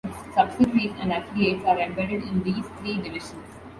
Its 0.03 0.33
subsidiaries 0.33 0.95
and 0.99 1.13
affiliates 1.13 1.63
are 1.63 1.77
embedded 1.79 2.23
in 2.23 2.41
these 2.41 2.65
three 2.79 2.99
divisions. 3.03 3.45